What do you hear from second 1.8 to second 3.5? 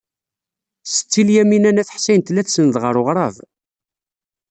At Ḥsayen tella tsenned ɣer weɣrab.